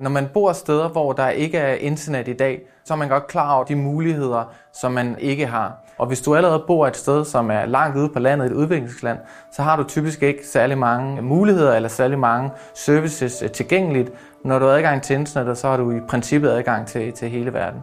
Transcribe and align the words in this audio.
Når 0.00 0.10
man 0.10 0.28
bor 0.34 0.52
steder, 0.52 0.88
hvor 0.88 1.12
der 1.12 1.28
ikke 1.28 1.58
er 1.58 1.74
internet 1.74 2.28
i 2.28 2.32
dag, 2.32 2.60
så 2.84 2.94
er 2.94 2.98
man 2.98 3.08
godt 3.08 3.26
klar 3.26 3.54
over 3.54 3.64
de 3.64 3.76
muligheder, 3.76 4.44
som 4.72 4.92
man 4.92 5.16
ikke 5.18 5.46
har. 5.46 5.74
Og 5.98 6.06
hvis 6.06 6.20
du 6.20 6.34
allerede 6.34 6.64
bor 6.66 6.86
et 6.86 6.96
sted, 6.96 7.24
som 7.24 7.50
er 7.50 7.66
langt 7.66 7.96
ude 7.96 8.08
på 8.08 8.18
landet, 8.18 8.46
et 8.46 8.52
udviklingsland, 8.52 9.18
så 9.52 9.62
har 9.62 9.76
du 9.76 9.82
typisk 9.82 10.22
ikke 10.22 10.46
særlig 10.46 10.78
mange 10.78 11.22
muligheder 11.22 11.74
eller 11.74 11.88
særlig 11.88 12.18
mange 12.18 12.50
services 12.74 13.42
øh, 13.42 13.50
tilgængeligt. 13.50 14.12
Når 14.44 14.58
du 14.58 14.64
har 14.64 14.72
adgang 14.72 15.02
til 15.02 15.16
internettet, 15.16 15.58
så 15.58 15.68
har 15.68 15.76
du 15.76 15.90
i 15.90 16.00
princippet 16.08 16.50
adgang 16.50 16.86
til, 16.86 17.12
til 17.12 17.28
hele 17.28 17.52
verden. 17.52 17.82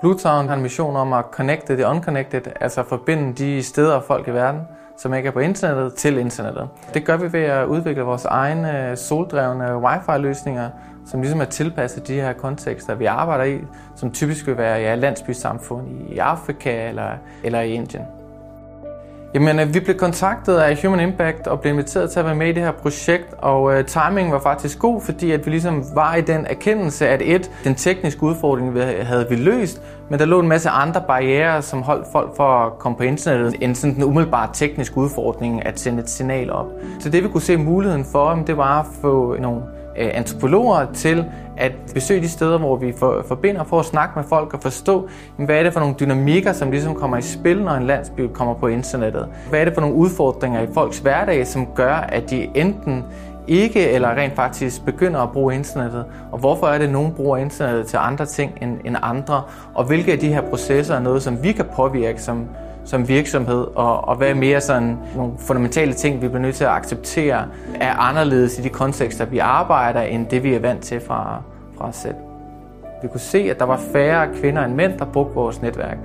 Bluetown 0.00 0.48
har 0.48 0.54
en 0.54 0.62
mission 0.62 0.96
om 0.96 1.12
at 1.12 1.24
connecte 1.32 1.76
the 1.76 1.86
unconnected, 1.86 2.42
altså 2.60 2.82
forbinde 2.82 3.34
de 3.34 3.62
steder 3.62 3.94
og 3.94 4.04
folk 4.04 4.28
i 4.28 4.30
verden, 4.30 4.60
som 4.98 5.14
ikke 5.14 5.26
er 5.26 5.30
på 5.30 5.40
internettet, 5.40 5.94
til 5.94 6.18
internettet. 6.18 6.68
Det 6.94 7.04
gør 7.04 7.16
vi 7.16 7.32
ved 7.32 7.42
at 7.42 7.66
udvikle 7.66 8.02
vores 8.02 8.24
egne 8.24 8.90
øh, 8.90 8.96
soldrevne 8.96 9.78
wifi-løsninger, 9.78 10.70
som 11.06 11.20
ligesom 11.20 11.40
er 11.40 11.44
tilpasset 11.44 12.08
de 12.08 12.14
her 12.14 12.32
kontekster, 12.32 12.94
vi 12.94 13.04
arbejder 13.04 13.44
i, 13.44 13.60
som 13.96 14.10
typisk 14.10 14.46
vil 14.46 14.56
være 14.56 14.78
ja, 14.78 14.94
landsbysamfund 14.94 15.86
i 16.08 16.18
Afrika 16.18 16.88
eller, 16.88 17.10
eller 17.44 17.60
i 17.60 17.72
Indien. 17.72 18.02
Jamen, 19.36 19.60
øh, 19.60 19.74
vi 19.74 19.80
blev 19.80 19.96
kontaktet 19.96 20.56
af 20.56 20.82
Human 20.82 21.08
Impact 21.08 21.46
og 21.46 21.60
blev 21.60 21.72
inviteret 21.72 22.10
til 22.10 22.18
at 22.18 22.24
være 22.24 22.34
med 22.34 22.48
i 22.48 22.52
det 22.52 22.62
her 22.62 22.72
projekt, 22.72 23.34
og 23.38 23.74
øh, 23.74 23.84
timingen 23.84 24.32
var 24.32 24.38
faktisk 24.38 24.78
god, 24.78 25.00
fordi 25.00 25.32
at 25.32 25.46
vi 25.46 25.50
ligesom 25.50 25.84
var 25.94 26.14
i 26.14 26.20
den 26.20 26.46
erkendelse, 26.46 27.08
at 27.08 27.22
et, 27.22 27.50
den 27.64 27.74
tekniske 27.74 28.22
udfordring 28.22 28.74
vi 28.74 28.80
havde 28.80 29.26
vi 29.30 29.36
løst, 29.36 29.82
men 30.10 30.18
der 30.18 30.24
lå 30.24 30.40
en 30.40 30.48
masse 30.48 30.68
andre 30.68 31.02
barriere, 31.08 31.62
som 31.62 31.82
holdt 31.82 32.06
folk 32.12 32.36
for 32.36 32.66
at 32.66 32.78
komme 32.78 32.98
på 32.98 33.02
internettet, 33.02 33.56
end 33.60 33.74
sådan 33.74 33.94
den 33.94 34.04
umiddelbare 34.04 34.48
tekniske 34.52 34.98
udfordring 34.98 35.66
at 35.66 35.80
sende 35.80 36.02
et 36.02 36.10
signal 36.10 36.52
op. 36.52 36.66
Så 37.00 37.10
det 37.10 37.22
vi 37.22 37.28
kunne 37.28 37.42
se 37.42 37.56
muligheden 37.56 38.04
for, 38.04 38.42
det 38.46 38.56
var 38.56 38.80
at 38.80 38.86
få 39.02 39.36
nogle 39.40 39.62
øh, 39.98 40.10
antropologer 40.14 40.86
til 40.94 41.24
at 41.56 41.72
besøge 41.94 42.20
de 42.20 42.28
steder, 42.28 42.58
hvor 42.58 42.76
vi 42.76 42.92
for, 42.98 43.24
forbinder 43.28 43.64
for 43.64 43.80
at 43.80 43.86
snakke 43.86 44.12
med 44.16 44.24
folk 44.24 44.54
og 44.54 44.62
forstå, 44.62 45.08
hvad 45.36 45.58
er 45.58 45.62
det 45.62 45.72
for 45.72 45.80
nogle 45.80 45.94
dynamikker, 46.00 46.52
som 46.52 46.70
ligesom 46.70 46.94
kommer 46.94 47.16
i 47.16 47.22
spil, 47.22 47.62
når 47.62 47.72
en 47.72 47.86
landsby 47.86 48.20
kommer 48.32 48.54
på 48.54 48.66
internettet. 48.66 49.28
Hvad 49.48 49.60
er 49.60 49.64
det 49.64 49.74
for 49.74 49.80
nogle 49.80 49.96
udfordringer 49.96 50.60
i 50.60 50.66
folks 50.74 50.98
hverdag, 50.98 51.46
som 51.46 51.66
gør, 51.66 51.94
at 51.94 52.30
de 52.30 52.50
enten 52.54 53.04
ikke 53.48 53.90
eller 53.90 54.08
rent 54.08 54.34
faktisk 54.34 54.84
begynder 54.84 55.20
at 55.20 55.32
bruge 55.32 55.54
internettet, 55.54 56.04
og 56.32 56.38
hvorfor 56.38 56.66
er 56.66 56.78
det, 56.78 56.84
at 56.84 56.92
nogen 56.92 57.12
bruger 57.12 57.36
internettet 57.36 57.86
til 57.86 57.96
andre 57.96 58.26
ting 58.26 58.52
end, 58.62 58.78
end 58.84 58.96
andre, 59.02 59.42
og 59.74 59.84
hvilke 59.84 60.12
af 60.12 60.18
de 60.18 60.28
her 60.28 60.40
processer 60.40 60.94
er 60.94 61.00
noget, 61.00 61.22
som 61.22 61.42
vi 61.42 61.52
kan 61.52 61.64
påvirke 61.76 62.22
som, 62.22 62.48
som 62.86 63.08
virksomhed, 63.08 63.66
og, 63.74 64.08
og 64.08 64.16
hvad 64.16 64.30
er 64.30 64.34
mere 64.34 64.60
sådan 64.60 64.98
nogle 65.16 65.32
fundamentale 65.38 65.92
ting, 65.92 66.22
vi 66.22 66.28
bliver 66.28 66.42
nødt 66.42 66.54
til 66.54 66.64
at 66.64 66.70
acceptere, 66.70 67.46
er 67.80 67.94
anderledes 67.94 68.58
i 68.58 68.62
de 68.62 68.68
kontekster, 68.68 69.24
vi 69.24 69.38
arbejder, 69.38 70.02
end 70.02 70.26
det 70.26 70.42
vi 70.42 70.54
er 70.54 70.60
vant 70.60 70.82
til 70.82 71.00
fra, 71.00 71.42
fra 71.78 71.88
os 71.88 71.96
selv. 71.96 72.14
Vi 73.06 73.10
kunne 73.10 73.20
se, 73.20 73.38
at 73.38 73.58
der 73.58 73.64
var 73.64 73.80
færre 73.92 74.28
kvinder 74.40 74.64
end 74.64 74.74
mænd, 74.74 74.98
der 74.98 75.04
brugte 75.04 75.34
vores 75.34 75.62
netværk. 75.62 75.96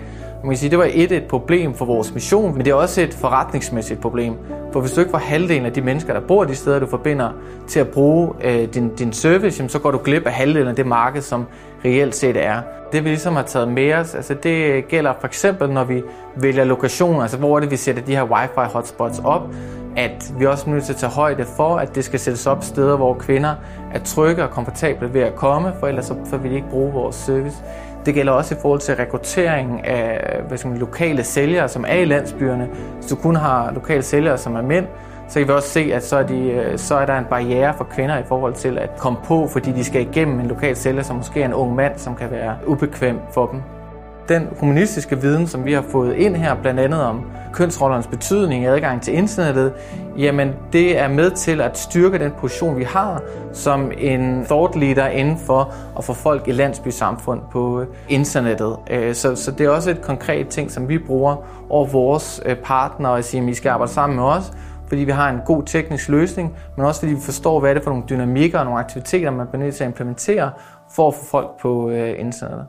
Man 0.44 0.50
kan 0.52 0.58
sige, 0.58 0.70
det 0.70 0.78
var 0.78 0.88
et, 0.94 1.12
et 1.12 1.24
problem 1.24 1.74
for 1.74 1.86
vores 1.86 2.14
mission, 2.14 2.54
men 2.54 2.66
det 2.66 2.72
er 2.72 2.76
også 2.76 3.02
et 3.02 3.14
forretningsmæssigt 3.14 4.02
problem. 4.02 4.34
For 4.74 4.80
hvis 4.80 4.92
du 4.92 5.00
ikke 5.00 5.12
får 5.12 5.18
halvdelen 5.18 5.66
af 5.66 5.74
de 5.74 5.82
mennesker, 5.82 6.14
der 6.14 6.20
bor 6.20 6.44
de 6.44 6.56
steder, 6.56 6.80
du 6.80 6.86
forbinder, 6.86 7.30
til 7.68 7.80
at 7.80 7.88
bruge 7.88 8.34
øh, 8.44 8.68
din, 8.74 8.96
din 8.96 9.14
service, 9.14 9.60
jamen, 9.60 9.70
så 9.70 9.80
går 9.80 9.92
du 9.92 10.00
glip 10.04 10.26
af 10.26 10.32
halvdelen 10.32 10.68
af 10.68 10.76
det 10.76 10.86
marked, 10.86 11.22
som 11.22 11.46
reelt 11.86 12.16
set 12.16 12.46
er. 12.46 12.62
Det 12.92 13.04
vi 13.04 13.10
ligesom 13.10 13.36
har 13.36 13.44
taget 13.44 13.68
med 13.68 13.94
os, 13.94 14.16
altså 14.16 14.34
det 14.34 14.88
gælder 14.88 15.14
for 15.20 15.28
eksempel, 15.28 15.70
når 15.70 15.84
vi 15.84 16.04
vælger 16.36 16.64
lokationer, 16.64 17.22
altså 17.22 17.38
hvor 17.38 17.56
er 17.56 17.60
det, 17.60 17.72
vi 17.72 17.76
sætter 17.76 18.02
de 18.02 18.16
her 18.16 18.24
wifi 18.24 18.74
hotspots 18.74 19.22
op, 19.24 19.42
at 19.98 20.34
vi 20.40 20.46
også 20.46 20.70
er 20.70 20.74
nødt 20.74 20.84
til 20.84 20.94
at 20.94 21.00
tage 21.00 21.12
højde 21.12 21.46
for, 21.46 21.76
at 21.76 21.96
det 21.96 22.06
skal 22.06 22.20
sættes 22.20 22.48
op 22.48 22.64
steder, 22.64 22.98
hvor 22.98 23.14
kvinder 23.14 23.56
er 23.94 24.00
trygge 24.00 24.44
og 24.44 24.50
komfortable 24.50 25.14
ved 25.14 25.22
at 25.22 25.36
komme, 25.36 25.74
for 25.80 25.88
ellers 25.88 26.06
så, 26.06 26.16
så 26.26 26.38
vil 26.38 26.52
de 26.52 26.56
ikke 26.56 26.70
bruge 26.70 26.94
vores 26.94 27.16
service. 27.16 27.58
Det 28.06 28.14
gælder 28.14 28.32
også 28.32 28.56
i 28.56 28.58
forhold 28.62 28.80
til 28.80 28.96
rekruttering 28.96 29.86
af 29.86 30.42
hvad 30.48 30.58
skal 30.58 30.70
man, 30.70 30.80
lokale 30.80 31.24
sælgere, 31.24 31.70
som 31.70 31.86
er 31.88 31.96
i 31.96 32.06
landsbyerne. 32.06 32.70
Hvis 32.96 33.06
du 33.06 33.16
kun 33.16 33.36
har 33.36 33.72
lokale 33.72 34.04
sælgere, 34.04 34.38
som 34.38 34.56
er 34.56 34.62
mænd, 34.62 34.86
så 35.28 35.40
kan 35.40 35.48
vi 35.48 35.54
også 35.54 35.70
se, 35.70 35.92
at 35.94 36.04
så 36.04 36.18
er, 36.18 36.24
de, 36.24 36.40
øh, 36.40 36.78
så 36.78 36.96
er 36.96 37.06
der 37.06 37.18
en 37.18 37.26
barriere 37.26 37.74
for 37.78 37.84
kvinder 37.84 38.18
i 38.18 38.24
forhold 38.28 38.54
til 38.54 38.78
at 38.78 38.90
komme 38.98 39.20
på, 39.26 39.48
fordi 39.48 39.72
de 39.72 39.84
skal 39.84 40.02
igennem 40.02 40.40
en 40.40 40.48
lokal 40.48 40.76
sælger, 40.76 41.04
som 41.04 41.16
måske 41.16 41.42
er 41.42 41.46
en 41.46 41.54
ung 41.54 41.76
mand, 41.76 41.98
som 41.98 42.16
kan 42.16 42.32
være 42.32 42.56
ubekvem 42.68 43.20
for 43.34 43.46
dem 43.46 43.62
den 44.30 44.48
humanistiske 44.60 45.22
viden, 45.22 45.48
som 45.48 45.66
vi 45.66 45.74
har 45.74 45.82
fået 45.82 46.16
ind 46.16 46.36
her, 46.36 46.56
blandt 46.56 46.80
andet 46.80 47.04
om 47.04 47.26
kønsrollernes 47.54 48.08
betydning 48.08 48.64
i 48.64 48.66
adgang 48.66 49.02
til 49.02 49.14
internettet, 49.14 49.74
jamen 50.18 50.54
det 50.74 51.00
er 51.00 51.08
med 51.08 51.32
til 51.32 51.62
at 51.62 51.78
styrke 51.78 52.20
den 52.20 52.32
position, 52.38 52.78
vi 52.78 52.84
har 52.84 53.22
som 53.54 53.92
en 53.98 54.46
thought 54.46 54.76
leader 54.76 55.08
inden 55.08 55.38
for 55.38 55.74
at 55.98 56.04
få 56.04 56.14
folk 56.14 56.48
i 56.48 56.52
landsbysamfund 56.52 57.42
på 57.52 57.82
øh, 57.82 57.88
internettet. 58.10 58.78
Øh, 58.90 59.16
så, 59.16 59.36
så 59.36 59.52
det 59.52 59.66
er 59.66 59.70
også 59.70 59.92
et 59.92 60.02
konkret 60.02 60.48
ting, 60.48 60.72
som 60.72 60.90
vi 60.90 60.98
bruger 60.98 61.36
over 61.70 61.86
vores 61.86 62.42
øh, 62.46 62.56
partnere 62.56 63.12
og 63.12 63.24
siger, 63.24 63.44
at 63.44 63.50
I 63.50 63.54
skal 63.54 63.70
arbejde 63.70 63.92
sammen 63.92 64.16
med 64.16 64.26
os, 64.26 64.54
fordi 64.88 65.04
vi 65.04 65.12
har 65.12 65.30
en 65.30 65.40
god 65.46 65.64
teknisk 65.64 66.10
løsning, 66.10 66.56
men 66.78 66.86
også 66.86 67.00
fordi 67.00 67.14
vi 67.14 67.22
forstår, 67.22 67.60
hvad 67.60 67.76
det 67.76 67.80
er 67.80 67.84
for 67.84 67.92
nogle 67.92 68.06
dynamikker 68.10 68.60
og 68.60 68.66
nogle 68.66 68.80
aktiviteter, 68.80 69.32
man 69.32 69.48
bliver 69.48 69.64
nødt 69.64 69.76
til 69.76 69.84
at 69.84 69.88
implementere 69.88 70.52
for 70.96 71.08
at 71.08 71.14
få 71.14 71.26
folk 71.26 71.48
på 71.62 71.90
internettet. 71.90 72.66